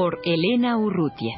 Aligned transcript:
Por 0.00 0.20
Elena 0.22 0.78
Urrutia. 0.78 1.34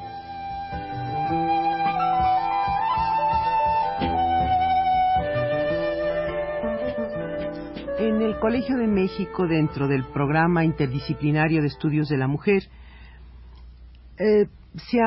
En 7.99 8.21
el 8.21 8.39
Colegio 8.39 8.77
de 8.77 8.87
México, 8.87 9.49
dentro 9.49 9.89
del 9.89 10.05
programa 10.13 10.63
interdisciplinario 10.67 11.63
de 11.63 11.69
estudios 11.69 12.11
de 12.11 12.19
la 12.19 12.27
mujer, 12.27 12.65
eh, 14.19 14.45
se 14.75 14.99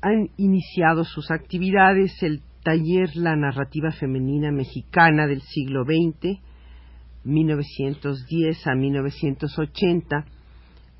han 0.00 0.30
iniciado 0.38 1.04
sus 1.04 1.30
actividades 1.30 2.22
el 2.22 2.40
taller 2.62 3.14
La 3.16 3.36
narrativa 3.36 3.90
femenina 3.90 4.50
mexicana 4.50 5.26
del 5.26 5.42
siglo 5.42 5.84
XX, 5.84 6.40
1910 7.24 8.66
a 8.66 8.74
1980, 8.74 10.24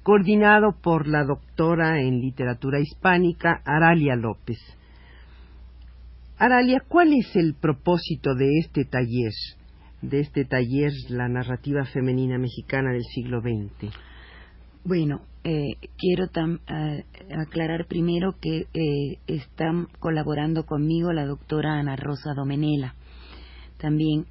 coordinado 0.05 0.77
por 0.83 1.09
la 1.09 1.25
doctora 1.25 2.01
en 2.01 2.21
literatura 2.21 2.79
hispánica 2.79 3.63
Aralia 3.65 4.15
López. 4.15 4.59
Aralia, 6.39 6.83
¿cuál 6.87 7.15
es 7.15 7.35
el 7.35 7.55
propósito 7.55 8.35
de 8.35 8.59
este 8.59 8.85
taller, 8.85 9.33
de 10.03 10.21
este 10.21 10.45
taller 10.45 10.93
La 11.09 11.27
narrativa 11.29 11.87
femenina 11.87 12.39
mexicana 12.39 12.93
del 12.93 13.03
siglo 13.05 13.41
XX? 13.41 13.91
Bueno, 14.85 15.23
eh, 15.43 15.77
quiero 15.97 16.25
eh, 16.27 17.05
aclarar 17.35 17.87
primero 17.87 18.35
que 18.39 18.67
eh, 18.75 19.19
están 19.27 19.87
colaborando 20.01 20.67
conmigo 20.67 21.15
la 21.15 21.25
doctora 21.25 21.79
Ana 21.79 21.97
Rosa 21.97 22.35
Domenela, 22.37 22.95
también 23.79 24.27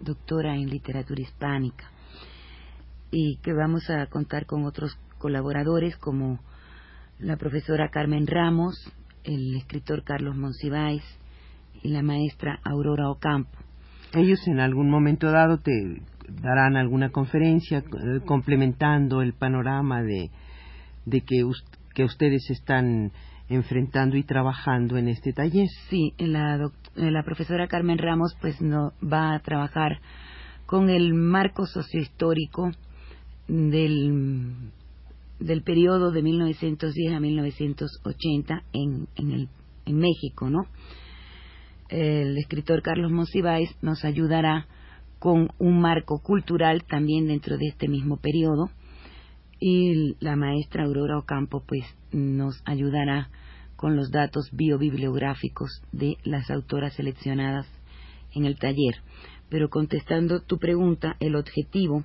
doctora 0.00 0.56
en 0.56 0.70
literatura 0.70 1.20
hispánica, 1.20 1.90
y 3.14 3.36
que 3.36 3.52
vamos 3.52 3.88
a 3.90 4.06
contar 4.06 4.44
con 4.44 4.64
otros 4.64 4.98
colaboradores 5.18 5.96
como 5.96 6.40
la 7.20 7.36
profesora 7.36 7.88
Carmen 7.88 8.26
Ramos, 8.26 8.74
el 9.22 9.54
escritor 9.54 10.02
Carlos 10.02 10.36
Monsiváis 10.36 11.04
y 11.84 11.90
la 11.90 12.02
maestra 12.02 12.58
Aurora 12.64 13.08
Ocampo. 13.08 13.56
Ellos 14.14 14.40
en 14.48 14.58
algún 14.58 14.90
momento 14.90 15.30
dado 15.30 15.58
te 15.58 16.02
darán 16.42 16.76
alguna 16.76 17.10
conferencia 17.10 17.78
eh, 17.78 18.20
complementando 18.26 19.22
el 19.22 19.32
panorama 19.32 20.02
de, 20.02 20.30
de 21.06 21.20
que, 21.20 21.44
que 21.94 22.02
ustedes 22.02 22.50
están 22.50 23.12
enfrentando 23.48 24.16
y 24.16 24.24
trabajando 24.24 24.96
en 24.96 25.06
este 25.06 25.32
taller. 25.32 25.68
Sí, 25.88 26.14
la, 26.18 26.68
la 26.96 27.22
profesora 27.22 27.68
Carmen 27.68 27.98
Ramos 27.98 28.36
pues 28.40 28.60
no 28.60 28.92
va 29.00 29.36
a 29.36 29.38
trabajar 29.38 30.00
con 30.66 30.90
el 30.90 31.14
marco 31.14 31.64
sociohistórico 31.66 32.72
del, 33.48 34.70
del 35.38 35.62
periodo 35.62 36.10
de 36.10 36.22
1910 36.22 37.14
a 37.14 37.20
1980 37.20 38.62
en, 38.72 39.08
en, 39.16 39.30
el, 39.30 39.48
en 39.86 39.98
México, 39.98 40.50
¿no? 40.50 40.66
El 41.88 42.36
escritor 42.38 42.82
Carlos 42.82 43.12
Monsiváis 43.12 43.70
nos 43.82 44.04
ayudará 44.04 44.66
con 45.18 45.48
un 45.58 45.80
marco 45.80 46.20
cultural 46.22 46.84
también 46.84 47.26
dentro 47.26 47.56
de 47.56 47.66
este 47.68 47.88
mismo 47.88 48.16
periodo 48.16 48.70
y 49.60 50.16
la 50.20 50.36
maestra 50.36 50.84
Aurora 50.84 51.18
Ocampo 51.18 51.62
pues 51.66 51.84
nos 52.12 52.62
ayudará 52.64 53.30
con 53.76 53.96
los 53.96 54.10
datos 54.10 54.48
biobibliográficos 54.52 55.82
de 55.92 56.16
las 56.24 56.50
autoras 56.50 56.94
seleccionadas 56.94 57.66
en 58.34 58.44
el 58.44 58.58
taller. 58.58 58.96
Pero 59.48 59.68
contestando 59.68 60.40
tu 60.40 60.58
pregunta, 60.58 61.16
el 61.20 61.36
objetivo 61.36 62.04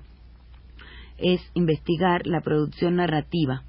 es 1.20 1.40
investigar 1.54 2.26
la 2.26 2.40
producción 2.40 2.96
narrativa 2.96 3.64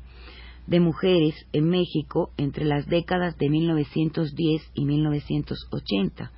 de 0.67 0.79
mujeres 0.79 1.35
en 1.53 1.69
México 1.69 2.31
entre 2.37 2.65
las 2.65 2.87
décadas 2.87 3.37
de 3.37 3.49
1910 3.49 4.71
y 4.73 4.85
1980 4.85 6.31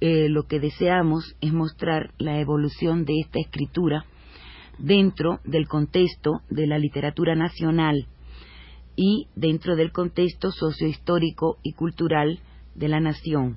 eh, 0.00 0.28
lo 0.28 0.46
que 0.46 0.60
deseamos 0.60 1.36
es 1.40 1.54
mostrar 1.54 2.12
la 2.18 2.38
evolución 2.38 3.06
de 3.06 3.20
esta 3.20 3.40
escritura 3.40 4.04
dentro 4.78 5.40
del 5.44 5.66
contexto 5.68 6.42
de 6.50 6.66
la 6.66 6.78
literatura 6.78 7.34
nacional 7.34 8.06
y 8.94 9.28
dentro 9.36 9.74
del 9.74 9.92
contexto 9.92 10.50
sociohistórico 10.50 11.56
y 11.62 11.72
cultural 11.72 12.40
de 12.74 12.88
la 12.88 13.00
nación. 13.00 13.56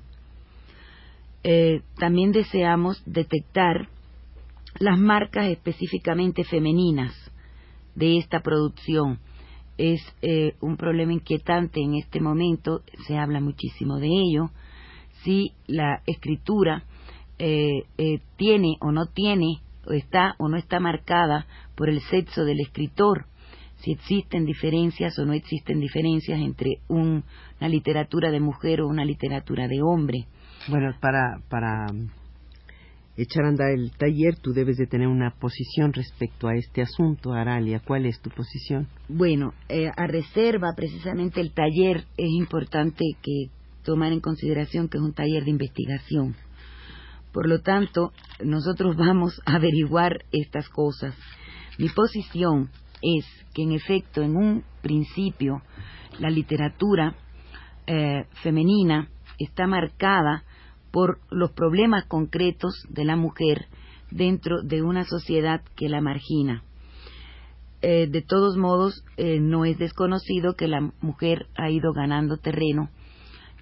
Eh, 1.42 1.82
también 1.98 2.32
deseamos 2.32 3.02
detectar 3.04 3.88
las 4.78 4.98
marcas 4.98 5.48
específicamente 5.48 6.44
femeninas 6.44 7.12
de 7.94 8.18
esta 8.18 8.40
producción. 8.40 9.18
Es 9.78 10.00
eh, 10.22 10.54
un 10.60 10.76
problema 10.76 11.12
inquietante 11.12 11.80
en 11.80 11.94
este 11.94 12.20
momento, 12.20 12.82
se 13.06 13.16
habla 13.16 13.40
muchísimo 13.40 13.98
de 13.98 14.08
ello, 14.08 14.50
si 15.22 15.52
la 15.66 16.02
escritura 16.06 16.84
eh, 17.38 17.84
eh, 17.98 18.20
tiene 18.36 18.76
o 18.80 18.92
no 18.92 19.06
tiene, 19.06 19.62
o 19.86 19.92
está 19.92 20.34
o 20.38 20.48
no 20.48 20.56
está 20.56 20.78
marcada 20.80 21.46
por 21.74 21.88
el 21.88 22.00
sexo 22.02 22.44
del 22.44 22.60
escritor, 22.60 23.26
si 23.76 23.92
existen 23.92 24.44
diferencias 24.44 25.18
o 25.18 25.24
no 25.24 25.32
existen 25.32 25.80
diferencias 25.80 26.38
entre 26.38 26.80
una 26.88 27.22
literatura 27.68 28.30
de 28.30 28.40
mujer 28.40 28.82
o 28.82 28.88
una 28.88 29.06
literatura 29.06 29.68
de 29.68 29.80
hombre. 29.80 30.26
Bueno, 30.68 30.94
para, 31.00 31.40
para 31.48 31.86
echar 33.22 33.44
a 33.44 33.48
andar 33.48 33.70
el 33.70 33.90
taller, 33.92 34.36
tú 34.36 34.52
debes 34.52 34.76
de 34.76 34.86
tener 34.86 35.06
una 35.06 35.30
posición 35.38 35.92
respecto 35.92 36.48
a 36.48 36.54
este 36.54 36.82
asunto, 36.82 37.32
Aralia. 37.32 37.80
¿Cuál 37.80 38.06
es 38.06 38.20
tu 38.20 38.30
posición? 38.30 38.88
Bueno, 39.08 39.52
eh, 39.68 39.90
a 39.94 40.06
reserva 40.06 40.72
precisamente 40.74 41.40
el 41.40 41.52
taller 41.52 42.04
es 42.16 42.30
importante 42.30 43.04
que 43.22 43.50
tomar 43.84 44.12
en 44.12 44.20
consideración 44.20 44.88
que 44.88 44.98
es 44.98 45.04
un 45.04 45.12
taller 45.12 45.44
de 45.44 45.50
investigación. 45.50 46.34
Por 47.32 47.48
lo 47.48 47.60
tanto, 47.60 48.12
nosotros 48.42 48.96
vamos 48.96 49.40
a 49.44 49.56
averiguar 49.56 50.24
estas 50.32 50.68
cosas. 50.68 51.14
Mi 51.78 51.88
posición 51.88 52.70
es 53.02 53.24
que, 53.54 53.62
en 53.62 53.72
efecto, 53.72 54.22
en 54.22 54.36
un 54.36 54.64
principio, 54.82 55.62
la 56.18 56.30
literatura 56.30 57.14
eh, 57.86 58.24
femenina 58.42 59.08
está 59.38 59.66
marcada 59.66 60.44
por 60.90 61.20
los 61.30 61.52
problemas 61.52 62.04
concretos 62.06 62.86
de 62.88 63.04
la 63.04 63.16
mujer 63.16 63.66
dentro 64.10 64.62
de 64.62 64.82
una 64.82 65.04
sociedad 65.04 65.62
que 65.76 65.88
la 65.88 66.00
margina. 66.00 66.64
Eh, 67.82 68.08
de 68.10 68.22
todos 68.22 68.56
modos, 68.56 69.04
eh, 69.16 69.38
no 69.40 69.64
es 69.64 69.78
desconocido 69.78 70.54
que 70.54 70.68
la 70.68 70.92
mujer 71.00 71.46
ha 71.56 71.70
ido 71.70 71.92
ganando 71.92 72.36
terreno 72.36 72.90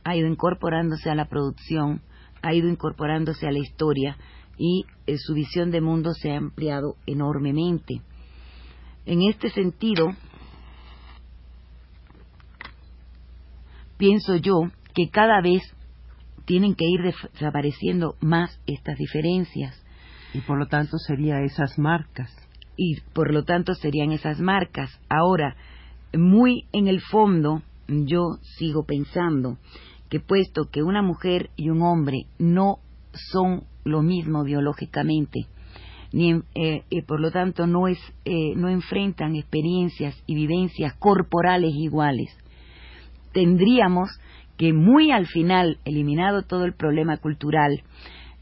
ha 0.08 0.16
ido 0.16 0.26
incorporándose 0.26 1.10
a 1.10 1.14
la 1.14 1.26
producción, 1.26 2.00
ha 2.42 2.54
ido 2.54 2.68
incorporándose 2.68 3.46
a 3.46 3.52
la 3.52 3.58
historia 3.58 4.16
y 4.56 4.86
eh, 5.06 5.18
su 5.18 5.34
visión 5.34 5.70
de 5.70 5.80
mundo 5.80 6.12
se 6.14 6.32
ha 6.32 6.38
ampliado 6.38 6.96
enormemente. 7.06 8.00
En 9.04 9.22
este 9.22 9.50
sentido, 9.50 10.08
pienso 13.98 14.36
yo 14.36 14.62
que 14.94 15.10
cada 15.10 15.42
vez 15.42 15.62
tienen 16.48 16.74
que 16.74 16.86
ir 16.86 17.02
desapareciendo 17.02 18.16
más 18.20 18.58
estas 18.66 18.96
diferencias. 18.96 19.84
Y 20.32 20.40
por 20.40 20.58
lo 20.58 20.66
tanto 20.66 20.96
serían 20.96 21.44
esas 21.44 21.78
marcas. 21.78 22.34
Y 22.74 23.00
por 23.12 23.34
lo 23.34 23.44
tanto 23.44 23.74
serían 23.74 24.12
esas 24.12 24.40
marcas. 24.40 24.90
Ahora, 25.10 25.56
muy 26.14 26.64
en 26.72 26.88
el 26.88 27.02
fondo, 27.02 27.62
yo 27.86 28.38
sigo 28.56 28.84
pensando 28.84 29.58
que 30.08 30.20
puesto 30.20 30.70
que 30.70 30.82
una 30.82 31.02
mujer 31.02 31.50
y 31.54 31.68
un 31.68 31.82
hombre 31.82 32.24
no 32.38 32.78
son 33.12 33.64
lo 33.84 34.00
mismo 34.00 34.42
biológicamente, 34.42 35.40
ni, 36.12 36.32
eh, 36.54 36.84
y 36.88 37.02
por 37.02 37.20
lo 37.20 37.30
tanto 37.30 37.66
no, 37.66 37.88
es, 37.88 37.98
eh, 38.24 38.54
no 38.56 38.70
enfrentan 38.70 39.36
experiencias 39.36 40.16
y 40.26 40.34
vivencias 40.34 40.94
corporales 40.94 41.72
iguales, 41.74 42.30
tendríamos 43.32 44.08
que 44.58 44.72
muy 44.72 45.12
al 45.12 45.26
final, 45.26 45.78
eliminado 45.84 46.42
todo 46.42 46.64
el 46.64 46.74
problema 46.74 47.16
cultural, 47.16 47.82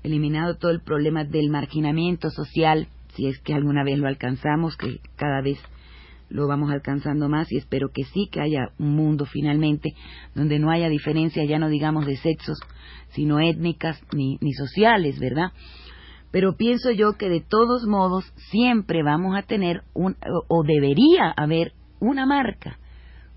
eliminado 0.02 0.56
todo 0.56 0.70
el 0.72 0.80
problema 0.80 1.24
del 1.24 1.50
marginamiento 1.50 2.30
social, 2.30 2.88
si 3.14 3.26
es 3.26 3.38
que 3.40 3.54
alguna 3.54 3.84
vez 3.84 3.98
lo 3.98 4.08
alcanzamos, 4.08 4.76
que 4.76 5.00
cada 5.16 5.42
vez 5.42 5.58
lo 6.28 6.48
vamos 6.48 6.70
alcanzando 6.70 7.28
más 7.28 7.52
y 7.52 7.58
espero 7.58 7.90
que 7.92 8.04
sí, 8.04 8.28
que 8.32 8.40
haya 8.40 8.70
un 8.78 8.96
mundo 8.96 9.26
finalmente 9.26 9.94
donde 10.34 10.58
no 10.58 10.70
haya 10.70 10.88
diferencias, 10.88 11.46
ya 11.48 11.58
no 11.58 11.68
digamos 11.68 12.06
de 12.06 12.16
sexos, 12.16 12.58
sino 13.10 13.38
étnicas 13.38 14.02
ni, 14.12 14.38
ni 14.40 14.52
sociales, 14.54 15.20
¿verdad? 15.20 15.52
Pero 16.30 16.56
pienso 16.56 16.90
yo 16.90 17.12
que 17.18 17.28
de 17.28 17.40
todos 17.40 17.86
modos 17.86 18.24
siempre 18.50 19.02
vamos 19.02 19.36
a 19.36 19.42
tener 19.42 19.82
un, 19.92 20.16
o 20.48 20.64
debería 20.64 21.32
haber 21.36 21.72
una 22.00 22.26
marca. 22.26 22.78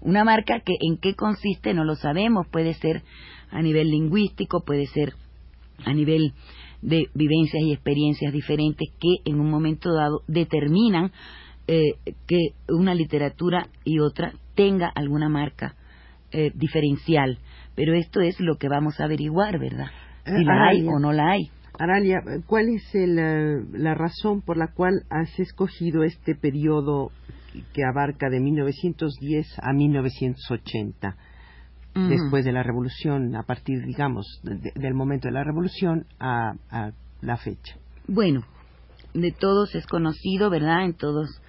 Una 0.02 0.24
marca 0.24 0.62
que 0.62 0.74
en 0.80 0.98
qué 0.98 1.16
consiste 1.16 1.74
no 1.74 1.84
lo 1.84 1.96
sabemos, 1.96 2.48
puede 2.48 2.74
ser 2.74 3.04
a 3.52 3.62
nivel 3.62 3.90
lingüístico, 3.90 4.64
puede 4.66 4.86
ser 4.88 5.14
a 5.86 5.94
nivel 5.94 6.34
de 6.82 7.08
vivencias 7.14 7.62
y 7.64 7.74
experiencias 7.74 8.32
diferentes 8.32 8.90
que 9.00 9.30
en 9.30 9.40
un 9.40 9.50
momento 9.50 9.94
dado 9.94 10.22
determinan 10.28 11.12
eh, 11.68 11.96
que 12.26 12.54
una 12.70 12.96
literatura 12.96 13.68
y 13.84 14.00
otra 14.00 14.34
tenga 14.56 14.88
alguna 14.88 15.30
marca 15.30 15.76
eh, 16.32 16.52
diferencial. 16.56 17.38
Pero 17.76 17.94
esto 17.94 18.22
es 18.22 18.40
lo 18.40 18.56
que 18.56 18.70
vamos 18.70 19.00
a 19.00 19.06
averiguar, 19.06 19.60
¿verdad? 19.60 19.88
Si 20.26 20.44
la 20.44 20.68
hay 20.68 20.88
o 20.88 21.00
no 21.00 21.12
la 21.12 21.32
hay. 21.32 21.50
Aralia, 21.78 22.20
¿cuál 22.46 22.68
es 22.70 22.84
la 22.94 23.94
razón 23.94 24.42
por 24.42 24.58
la 24.58 24.68
cual 24.74 25.04
has 25.10 25.40
escogido 25.40 26.04
este 26.04 26.36
periodo 26.36 27.12
que 27.74 27.84
abarca 27.84 28.30
de 28.30 28.40
1910 28.40 29.48
a 29.62 29.74
1980? 29.74 31.18
después 31.96 32.46
de 32.46 32.54
la 32.54 32.64
revolución, 32.64 33.36
a 33.36 33.44
partir, 33.44 33.84
digamos, 33.84 34.26
del 34.44 34.94
momento 34.94 35.28
de 35.28 35.34
la 35.34 35.44
revolución 35.44 36.06
a, 36.18 36.54
a, 36.70 36.92
la 37.20 37.36
fecha. 37.36 37.78
Bueno, 38.08 38.46
de 39.14 39.32
todos 39.32 39.76
es 39.76 39.86
conocido, 39.86 40.50
¿verdad? 40.50 40.86
En 40.86 40.94
todos 40.94 41.42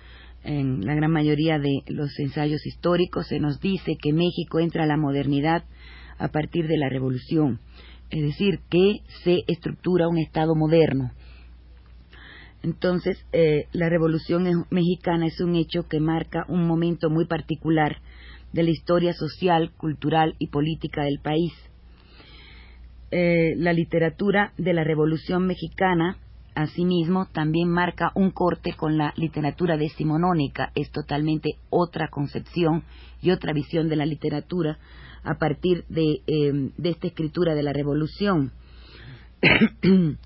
en 0.42 0.84
la 0.86 0.94
gran 0.94 1.10
mayoría 1.10 1.58
de 1.58 1.82
los 1.86 2.18
ensayos 2.18 2.64
históricos 2.66 3.26
se 3.26 3.40
nos 3.40 3.60
dice 3.60 3.96
que 4.00 4.12
México 4.12 4.58
entra 4.58 4.84
a 4.84 4.86
la 4.86 4.96
modernidad 4.96 5.64
a 6.18 6.28
partir 6.28 6.66
de 6.66 6.78
la 6.78 6.88
revolución, 6.88 7.60
es 8.10 8.22
decir, 8.22 8.60
que 8.70 9.00
se 9.22 9.44
estructura 9.46 10.08
un 10.08 10.18
Estado 10.18 10.54
moderno. 10.54 11.12
Entonces, 12.62 13.24
eh, 13.32 13.66
la 13.72 13.88
revolución 13.88 14.66
mexicana 14.70 15.26
es 15.26 15.40
un 15.40 15.56
hecho 15.56 15.88
que 15.88 16.00
marca 16.00 16.44
un 16.48 16.66
momento 16.66 17.08
muy 17.08 17.26
particular 17.26 17.98
de 18.52 18.62
la 18.62 18.70
historia 18.70 19.12
social, 19.12 19.72
cultural 19.76 20.34
y 20.38 20.48
política 20.48 21.04
del 21.04 21.20
país. 21.20 21.52
Eh, 23.10 23.54
la 23.56 23.72
literatura 23.72 24.52
de 24.56 24.72
la 24.72 24.84
Revolución 24.84 25.46
Mexicana 25.46 26.16
Asimismo, 26.54 27.26
también 27.32 27.68
marca 27.68 28.10
un 28.14 28.32
corte 28.32 28.74
con 28.74 28.98
la 28.98 29.14
literatura 29.16 29.76
decimonónica. 29.76 30.72
Es 30.74 30.90
totalmente 30.90 31.50
otra 31.70 32.08
concepción 32.08 32.82
y 33.22 33.30
otra 33.30 33.52
visión 33.52 33.88
de 33.88 33.96
la 33.96 34.04
literatura 34.04 34.78
a 35.22 35.34
partir 35.34 35.84
de, 35.88 36.22
em, 36.26 36.72
esta 36.82 37.06
escritura 37.06 37.54
de 37.54 37.62
la 37.62 37.72
Revolución. 37.72 38.52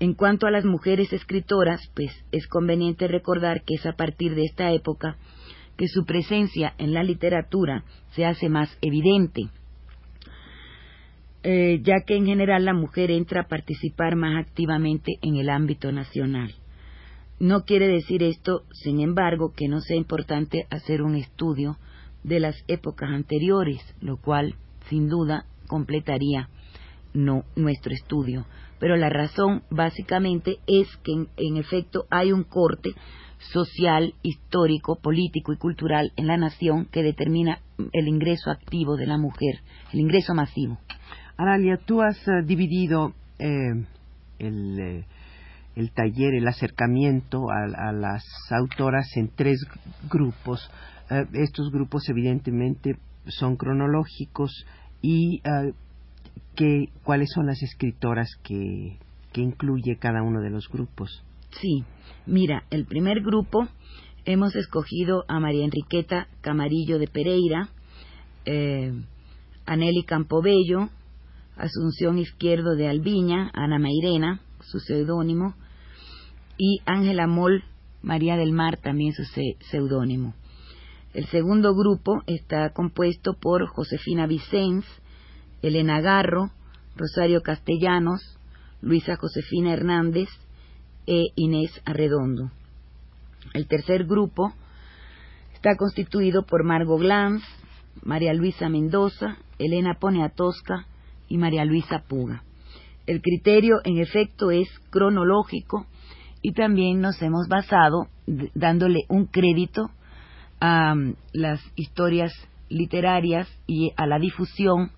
en 0.00 0.14
cuanto 0.14 0.46
a 0.46 0.50
las 0.50 0.64
mujeres 0.64 1.12
escritoras, 1.12 1.80
pues 1.94 2.12
es 2.32 2.46
conveniente 2.46 3.08
recordar 3.08 3.64
que 3.64 3.74
es 3.74 3.86
a 3.86 3.92
partir 3.92 4.34
de 4.34 4.44
esta 4.44 4.72
época 4.72 5.16
que 5.76 5.88
su 5.88 6.04
presencia 6.04 6.74
en 6.78 6.92
la 6.92 7.02
literatura 7.02 7.84
se 8.10 8.24
hace 8.24 8.48
más 8.48 8.76
evidente. 8.80 9.48
Eh, 11.44 11.80
ya 11.82 12.02
que 12.04 12.16
en 12.16 12.26
general 12.26 12.64
la 12.64 12.74
mujer 12.74 13.10
entra 13.10 13.42
a 13.42 13.48
participar 13.48 14.16
más 14.16 14.44
activamente 14.44 15.12
en 15.22 15.36
el 15.36 15.48
ámbito 15.48 15.92
nacional. 15.92 16.52
No 17.38 17.64
quiere 17.64 17.86
decir 17.86 18.24
esto, 18.24 18.64
sin 18.72 19.00
embargo, 19.00 19.52
que 19.54 19.68
no 19.68 19.80
sea 19.80 19.96
importante 19.96 20.66
hacer 20.70 21.02
un 21.02 21.14
estudio 21.14 21.78
de 22.24 22.40
las 22.40 22.56
épocas 22.66 23.10
anteriores, 23.10 23.80
lo 24.00 24.16
cual, 24.16 24.56
sin 24.88 25.08
duda, 25.08 25.46
completaría 25.68 26.48
no, 27.14 27.44
nuestro 27.54 27.92
estudio. 27.92 28.46
Pero 28.78 28.96
la 28.96 29.10
razón, 29.10 29.62
básicamente, 29.70 30.58
es 30.66 30.88
que, 31.04 31.12
en 31.36 31.56
efecto, 31.56 32.06
hay 32.10 32.32
un 32.32 32.44
corte 32.44 32.94
social, 33.52 34.14
histórico, 34.22 34.96
político 34.96 35.52
y 35.52 35.56
cultural 35.56 36.12
en 36.16 36.26
la 36.26 36.36
nación 36.36 36.86
que 36.86 37.02
determina 37.02 37.60
el 37.92 38.08
ingreso 38.08 38.50
activo 38.50 38.96
de 38.96 39.06
la 39.06 39.16
mujer, 39.16 39.60
el 39.92 40.00
ingreso 40.00 40.34
masivo. 40.34 40.78
Aralia, 41.36 41.78
tú 41.84 42.02
has 42.02 42.16
eh, 42.26 42.42
dividido 42.44 43.14
eh, 43.38 43.86
eh, 44.40 45.04
el, 45.76 45.90
taller, 45.92 46.34
el 46.34 46.48
acercamiento 46.48 47.46
a, 47.50 47.92
las 47.92 48.24
autoras 48.50 49.06
en 49.16 49.28
tres 49.28 49.64
grupos. 50.10 50.68
estos 51.32 51.70
grupos 51.70 52.08
evidentemente 52.08 52.96
son 53.26 53.56
cronológicos 53.56 54.66
y 55.00 55.40
cuáles 57.02 57.30
son 57.34 57.46
las 57.46 57.62
escritoras 57.62 58.28
que, 58.42 58.98
incluye 59.34 59.96
cada 60.00 60.22
uno 60.22 60.40
de 60.40 60.50
los 60.50 60.68
grupos. 60.68 61.22
Sí, 61.60 61.84
mira, 62.26 62.64
el 62.70 62.86
primer 62.86 63.20
grupo 63.20 63.68
hemos 64.24 64.56
escogido 64.56 65.24
a 65.28 65.38
María 65.38 65.64
Enriqueta 65.64 66.26
Camarillo 66.40 66.98
de 66.98 67.06
Pereira, 67.06 67.68
eh, 68.44 68.92
Aneli 69.64 70.02
Campobello, 70.02 70.88
Asunción 71.56 72.18
Izquierdo 72.18 72.74
de 72.74 72.88
Albiña, 72.88 73.50
Ana 73.54 73.78
Mairena, 73.78 74.40
su 74.60 74.80
seudónimo, 74.80 75.54
y 76.56 76.80
Ángela 76.84 77.28
Moll 77.28 77.62
María 78.02 78.36
del 78.36 78.52
Mar, 78.52 78.78
también 78.78 79.12
su 79.12 79.22
seudónimo. 79.70 80.34
El 81.14 81.26
segundo 81.26 81.74
grupo 81.74 82.22
está 82.26 82.70
compuesto 82.70 83.34
por 83.34 83.66
Josefina 83.66 84.26
Vicens, 84.26 84.84
Elena 85.62 86.00
Garro, 86.00 86.50
Rosario 86.96 87.42
Castellanos, 87.42 88.38
Luisa 88.80 89.16
Josefina 89.16 89.72
Hernández 89.72 90.28
e 91.06 91.26
Inés 91.36 91.80
Arredondo. 91.84 92.50
El 93.54 93.66
tercer 93.66 94.04
grupo 94.04 94.52
está 95.54 95.76
constituido 95.76 96.44
por 96.44 96.64
Margo 96.64 96.98
Glantz, 96.98 97.44
María 98.02 98.32
Luisa 98.34 98.68
Mendoza, 98.68 99.38
Elena 99.58 99.94
Poniatowska, 99.94 100.86
y 101.28 101.38
María 101.38 101.64
Luisa 101.64 102.02
Puga. 102.08 102.42
El 103.06 103.22
criterio, 103.22 103.76
en 103.84 103.98
efecto, 103.98 104.50
es 104.50 104.68
cronológico 104.90 105.86
y 106.42 106.52
también 106.52 107.00
nos 107.00 107.20
hemos 107.22 107.48
basado 107.48 108.08
dándole 108.54 109.00
un 109.08 109.26
crédito 109.26 109.90
a 110.60 110.92
um, 110.92 111.14
las 111.32 111.60
historias 111.76 112.32
literarias 112.68 113.48
y 113.66 113.92
a 113.96 114.06
la 114.06 114.18
difusión, 114.18 114.90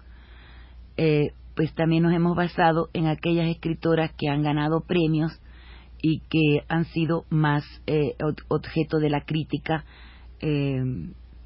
eh, 1.03 1.33
pues 1.57 1.73
también 1.75 2.03
nos 2.03 2.13
hemos 2.13 2.37
basado 2.37 2.91
en 2.93 3.07
aquellas 3.07 3.49
escritoras 3.49 4.13
que 4.19 4.29
han 4.29 4.43
ganado 4.43 4.83
premios 4.83 5.33
y 6.03 6.21
que 6.29 6.63
han 6.69 6.85
sido 6.85 7.25
más 7.31 7.65
eh, 7.87 8.17
objeto 8.49 8.99
de 8.99 9.09
la 9.09 9.23
crítica 9.23 9.87
eh, 10.41 10.83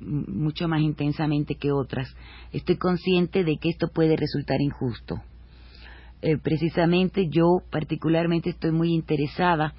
mucho 0.01 0.67
más 0.67 0.81
intensamente 0.81 1.55
que 1.55 1.71
otras. 1.71 2.09
Estoy 2.53 2.79
consciente 2.79 3.45
de 3.45 3.59
que 3.59 3.69
esto 3.69 3.93
puede 3.95 4.17
resultar 4.17 4.61
injusto. 4.61 5.23
Eh, 6.21 6.37
precisamente 6.37 7.29
yo 7.29 7.59
particularmente 7.71 8.51
estoy 8.51 8.73
muy 8.73 8.93
interesada 8.93 9.75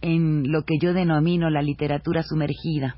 en 0.00 0.50
lo 0.50 0.64
que 0.64 0.78
yo 0.80 0.94
denomino 0.94 1.48
la 1.48 1.62
literatura 1.62 2.24
sumergida, 2.24 2.96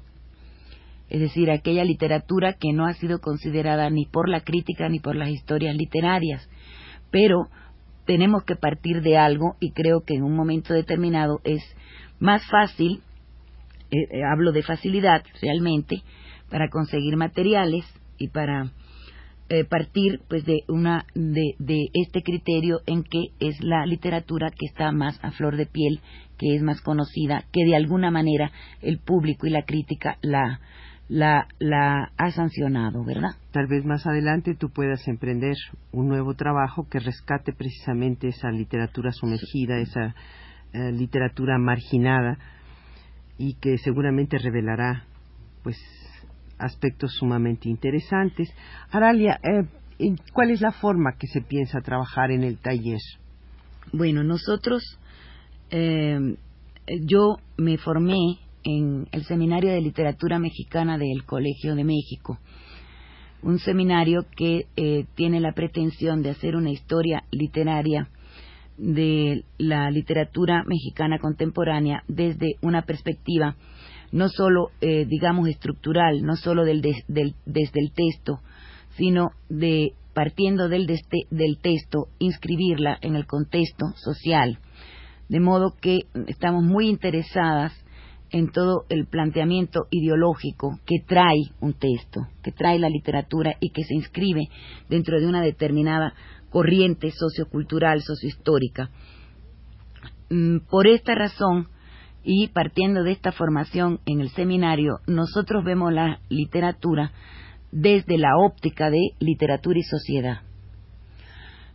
es 1.14 1.20
decir, 1.20 1.48
aquella 1.48 1.84
literatura 1.84 2.54
que 2.54 2.72
no 2.72 2.86
ha 2.86 2.94
sido 2.94 3.20
considerada 3.20 3.88
ni 3.88 4.04
por 4.04 4.28
la 4.28 4.40
crítica 4.40 4.88
ni 4.88 4.98
por 4.98 5.14
las 5.14 5.28
historias 5.28 5.76
literarias, 5.76 6.50
pero 7.12 7.46
tenemos 8.04 8.42
que 8.42 8.56
partir 8.56 9.00
de 9.00 9.16
algo 9.16 9.54
y 9.60 9.70
creo 9.70 10.00
que 10.04 10.14
en 10.14 10.24
un 10.24 10.34
momento 10.34 10.74
determinado 10.74 11.40
es 11.44 11.62
más 12.18 12.44
fácil, 12.50 13.00
eh, 13.92 13.96
eh, 14.10 14.24
hablo 14.28 14.50
de 14.50 14.64
facilidad 14.64 15.22
realmente, 15.40 16.02
para 16.50 16.68
conseguir 16.68 17.16
materiales 17.16 17.84
y 18.18 18.30
para 18.30 18.72
eh, 19.50 19.62
partir 19.62 20.20
pues 20.28 20.44
de 20.44 20.64
una 20.66 21.06
de, 21.14 21.54
de, 21.60 21.90
este 21.92 22.24
criterio 22.24 22.80
en 22.86 23.04
que 23.04 23.26
es 23.38 23.62
la 23.62 23.86
literatura 23.86 24.50
que 24.50 24.66
está 24.66 24.90
más 24.90 25.16
a 25.22 25.30
flor 25.30 25.56
de 25.56 25.66
piel 25.66 26.00
que 26.38 26.56
es 26.56 26.62
más 26.62 26.80
conocida 26.80 27.44
que 27.52 27.64
de 27.64 27.76
alguna 27.76 28.10
manera 28.10 28.50
el 28.82 28.98
público 28.98 29.46
y 29.46 29.50
la 29.50 29.62
crítica 29.62 30.18
la 30.22 30.60
la, 31.08 31.46
la 31.58 32.12
ha 32.16 32.30
sancionado, 32.30 33.04
¿verdad? 33.04 33.30
Tal 33.52 33.66
vez 33.66 33.84
más 33.84 34.06
adelante 34.06 34.54
tú 34.54 34.70
puedas 34.70 35.06
emprender 35.06 35.56
un 35.92 36.08
nuevo 36.08 36.34
trabajo 36.34 36.88
que 36.88 36.98
rescate 36.98 37.52
precisamente 37.52 38.28
esa 38.28 38.50
literatura 38.50 39.12
sumergida, 39.12 39.78
esa 39.78 40.14
eh, 40.72 40.92
literatura 40.92 41.58
marginada 41.58 42.38
y 43.36 43.54
que 43.54 43.78
seguramente 43.78 44.38
revelará 44.38 45.04
pues 45.62 45.76
aspectos 46.58 47.12
sumamente 47.14 47.68
interesantes. 47.68 48.48
Aralia, 48.90 49.38
eh, 49.42 50.16
¿cuál 50.32 50.50
es 50.50 50.60
la 50.60 50.72
forma 50.72 51.16
que 51.18 51.26
se 51.26 51.42
piensa 51.42 51.80
trabajar 51.80 52.30
en 52.30 52.44
el 52.44 52.58
taller? 52.58 53.00
Bueno, 53.92 54.24
nosotros 54.24 54.82
eh, 55.70 56.36
yo 57.02 57.36
me 57.56 57.76
formé 57.76 58.38
en 58.64 59.06
el 59.12 59.24
Seminario 59.24 59.70
de 59.72 59.80
Literatura 59.80 60.38
Mexicana 60.38 60.98
del 60.98 61.24
Colegio 61.24 61.74
de 61.74 61.84
México, 61.84 62.38
un 63.42 63.58
seminario 63.58 64.24
que 64.36 64.66
eh, 64.76 65.04
tiene 65.14 65.40
la 65.40 65.52
pretensión 65.52 66.22
de 66.22 66.30
hacer 66.30 66.56
una 66.56 66.70
historia 66.70 67.24
literaria 67.30 68.08
de 68.78 69.44
la 69.58 69.90
literatura 69.90 70.64
mexicana 70.66 71.18
contemporánea 71.18 72.02
desde 72.08 72.56
una 72.62 72.82
perspectiva 72.82 73.56
no 74.14 74.28
solo, 74.28 74.70
eh, 74.80 75.06
digamos, 75.06 75.48
estructural, 75.48 76.22
no 76.22 76.36
solo 76.36 76.64
del 76.64 76.80
desde 76.80 77.80
el 77.80 77.92
texto, 77.92 78.40
sino 78.96 79.30
de 79.48 79.92
partiendo 80.14 80.68
del, 80.68 80.86
del 80.86 81.58
texto, 81.60 82.06
inscribirla 82.20 82.96
en 83.02 83.16
el 83.16 83.26
contexto 83.26 83.86
social. 83.96 84.60
De 85.28 85.40
modo 85.40 85.74
que 85.80 86.02
estamos 86.28 86.62
muy 86.62 86.88
interesadas 86.88 87.72
en 88.34 88.50
todo 88.50 88.84
el 88.88 89.06
planteamiento 89.06 89.86
ideológico 89.92 90.80
que 90.84 90.96
trae 91.06 91.52
un 91.60 91.72
texto, 91.74 92.26
que 92.42 92.50
trae 92.50 92.80
la 92.80 92.88
literatura 92.88 93.54
y 93.60 93.70
que 93.70 93.84
se 93.84 93.94
inscribe 93.94 94.48
dentro 94.88 95.20
de 95.20 95.28
una 95.28 95.40
determinada 95.40 96.14
corriente 96.50 97.12
sociocultural, 97.12 98.02
sociohistórica. 98.02 98.90
Mm, 100.30 100.66
por 100.68 100.88
esta 100.88 101.14
razón, 101.14 101.68
y 102.24 102.48
partiendo 102.48 103.04
de 103.04 103.12
esta 103.12 103.30
formación 103.30 104.00
en 104.04 104.20
el 104.20 104.30
seminario, 104.30 104.98
nosotros 105.06 105.62
vemos 105.64 105.92
la 105.92 106.18
literatura 106.28 107.12
desde 107.70 108.18
la 108.18 108.36
óptica 108.36 108.90
de 108.90 109.10
literatura 109.20 109.78
y 109.78 109.84
sociedad. 109.84 110.40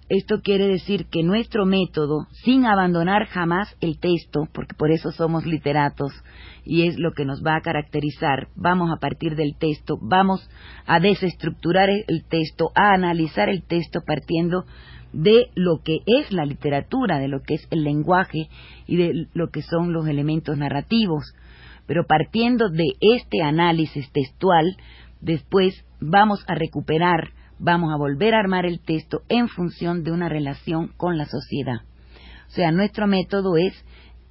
Esto 0.10 0.42
quiere 0.42 0.68
decir 0.68 1.06
que 1.06 1.22
nuestro 1.22 1.68
método, 1.68 2.26
sin 2.32 2.66
abandonar 2.66 3.28
jamás 3.28 3.76
el 3.80 4.00
texto, 4.00 4.48
porque 4.52 4.74
por 4.76 4.90
eso 4.92 5.12
somos 5.12 5.46
literatos 5.46 6.12
y 6.66 6.88
es 6.88 6.98
lo 6.98 7.12
que 7.12 7.26
nos 7.26 7.44
va 7.46 7.56
a 7.56 7.62
caracterizar, 7.62 8.48
vamos 8.56 8.90
a 8.92 9.00
partir 9.00 9.36
del 9.36 9.56
texto, 9.56 10.00
vamos 10.02 10.50
a 10.88 11.00
desestructurar 11.00 11.90
el 11.90 12.26
texto, 12.28 12.72
a 12.74 12.94
analizar 12.96 13.50
el 13.50 13.62
texto 13.62 14.02
partiendo 14.04 14.66
de 15.14 15.52
lo 15.54 15.82
que 15.84 16.00
es 16.06 16.32
la 16.32 16.46
literatura, 16.46 17.20
de 17.20 17.28
lo 17.28 17.42
que 17.42 17.56
es 17.56 17.68
el 17.70 17.84
lenguaje 17.84 18.50
y 18.88 18.98
de 18.98 19.28
lo 19.34 19.50
que 19.50 19.62
son 19.62 19.94
los 19.94 20.08
elementos 20.08 20.58
narrativos. 20.58 21.36
Pero 21.86 22.06
partiendo 22.08 22.70
de 22.70 22.96
este 23.00 23.44
análisis 23.44 24.12
textual, 24.12 24.76
después 25.22 25.86
vamos 26.00 26.44
a 26.48 26.56
recuperar, 26.56 27.32
vamos 27.60 27.94
a 27.94 27.98
volver 27.98 28.34
a 28.34 28.40
armar 28.40 28.66
el 28.66 28.80
texto 28.80 29.22
en 29.30 29.48
función 29.48 30.04
de 30.04 30.12
una 30.12 30.30
relación 30.30 30.92
con 30.98 31.18
la 31.18 31.26
sociedad. 31.26 31.82
O 32.48 32.52
sea, 32.52 32.72
nuestro 32.72 33.06
método 33.06 33.58
es 33.58 33.74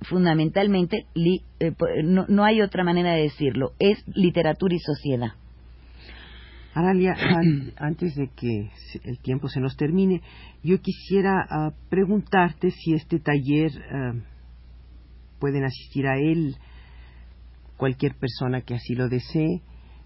fundamentalmente, 0.02 1.06
eh, 1.60 1.72
no, 2.04 2.44
hay 2.44 2.60
otra 2.62 2.84
manera 2.84 3.12
de 3.12 3.22
decirlo, 3.22 3.72
es 3.78 4.02
literatura 4.14 4.74
y 4.74 4.78
sociedad. 4.78 5.32
Aralia, 6.74 7.14
antes 7.76 8.14
de 8.14 8.28
que 8.36 8.70
el 9.04 9.18
tiempo 9.20 9.48
se 9.48 9.60
nos 9.60 9.76
termine, 9.76 10.22
yo 10.62 10.80
quisiera 10.80 11.46
ah, 11.48 11.72
preguntarte 11.88 12.70
si 12.70 12.94
este 12.94 13.18
taller 13.18 13.72
ah, 13.92 14.12
pueden 15.40 15.64
asistir 15.64 16.06
a 16.06 16.16
él 16.18 16.56
cualquier 17.76 18.14
persona 18.16 18.60
que 18.60 18.74
así 18.74 18.94
lo 18.94 19.08
desee, 19.08 19.62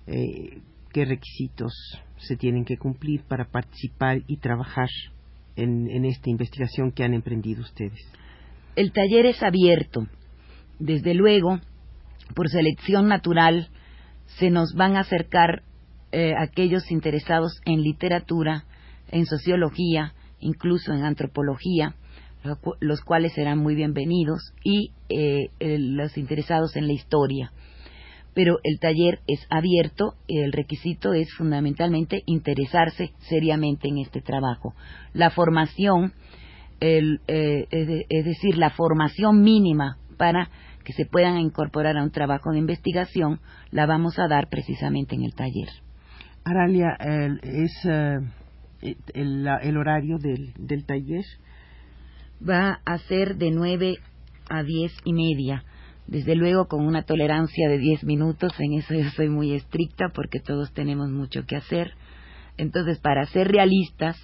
eh, 0.07 0.61
qué 0.93 1.05
requisitos 1.05 1.73
se 2.19 2.37
tienen 2.37 2.65
que 2.65 2.77
cumplir 2.77 3.23
para 3.23 3.47
participar 3.47 4.23
y 4.27 4.37
trabajar 4.37 4.89
en, 5.57 6.05
esta 6.05 6.31
investigación 6.31 6.93
que 6.93 7.05
han 7.05 7.15
emprendido 7.15 7.63
ustedes. 7.63 8.01
El 8.77 8.93
taller 8.93 9.27
es 9.27 9.43
abierto. 9.43 10.07
Desde 10.79 11.15
luego, 11.15 11.61
por 12.35 12.49
selección 12.49 13.09
natural, 13.09 13.69
se 14.39 14.51
nos 14.51 14.75
van 14.75 14.97
a 14.97 15.01
acercar 15.01 15.63
eh, 16.13 16.35
aquellos 16.39 16.91
interesados 16.91 17.61
en 17.65 17.83
literatura, 17.83 18.65
en 19.09 19.27
sociología, 19.27 20.15
incluso 20.41 20.93
en 20.93 21.05
antropología, 21.05 21.97
los 22.81 23.01
cuales 23.03 23.35
serán 23.35 23.59
muy 23.59 23.75
bienvenidos, 23.75 24.53
y 24.65 24.93
eh, 25.09 25.51
los 25.61 26.17
interesados 26.17 26.77
en 26.77 26.87
la 26.87 26.93
historia 26.93 27.53
pero 28.35 28.59
el 28.65 28.79
taller 28.79 29.21
es 29.27 29.47
abierto, 29.51 30.15
el 30.29 30.53
requisito 30.53 31.13
es 31.13 31.33
fundamentalmente 31.35 32.23
interesarse 32.27 33.13
seriamente 33.29 33.89
en 33.89 33.99
este 33.99 34.21
trabajo. 34.21 34.75
La 35.13 35.31
formación, 35.31 36.13
eh, 36.81 37.19
es 37.29 38.25
decir, 38.25 38.57
la 38.57 38.71
formación 38.71 39.43
mínima 39.43 39.99
para 40.17 40.49
que 40.85 40.93
se 40.93 41.05
puedan 41.05 41.39
incorporar 41.39 41.97
a 41.97 42.03
un 42.03 42.11
trabajo 42.11 42.51
de 42.53 42.59
investigación, 42.59 43.41
la 43.71 43.87
vamos 43.87 44.19
a 44.19 44.29
dar 44.29 44.49
precisamente 44.49 45.15
en 45.15 45.23
el 45.23 45.35
taller. 45.35 45.69
Aralia, 46.45 46.97
¿es 47.43 47.73
eh, 47.85 48.19
el, 49.15 49.77
horario 49.77 50.19
del, 50.19 50.55
del 50.59 50.85
taller? 50.85 51.25
Va 52.47 52.81
a 52.85 52.99
ser 52.99 53.37
de 53.37 53.51
nueve 53.53 53.99
a 54.49 54.65
diez 54.65 54.93
y 55.05 55.13
media 55.13 55.65
desde 56.07 56.35
luego 56.35 56.67
con 56.67 56.85
una 56.85 57.03
tolerancia 57.03 57.69
de 57.69 57.79
10 57.79 58.05
minutos, 58.05 58.53
en 58.59 58.75
eso 58.75 58.95
yo 58.95 59.09
soy 59.11 59.29
muy 59.29 59.55
estricta 59.55 60.09
porque 60.15 60.41
todos 60.41 60.73
tenemos 60.73 61.11
mucho 61.11 61.45
que 61.47 61.57
hacer. 61.57 61.93
Entonces, 62.59 63.01
para 63.01 63.25
ser 63.27 63.49
realistas, 63.49 64.17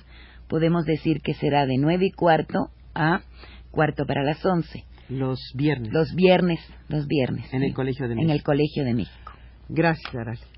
podemos 0.49 0.85
decir 0.85 1.20
que 1.23 1.35
será 1.35 1.66
de 1.66 1.78
nueve 1.78 2.06
y 2.06 2.11
cuarto 2.11 2.70
a 2.94 3.23
cuarto 3.70 4.04
para 4.06 4.23
las 4.23 4.44
11. 4.44 4.85
Los 5.08 5.40
viernes. 5.54 5.92
Los 5.92 6.14
viernes, 6.14 6.61
los 6.88 7.06
viernes. 7.06 7.52
En 7.52 7.62
el 7.62 7.73
Colegio 7.73 8.08
de 8.08 8.14
México. 8.14 8.30
En 8.30 8.37
el 8.37 8.42
Colegio 8.42 8.85
de 8.85 8.94
México. 8.94 9.32
Gracias. 9.68 10.58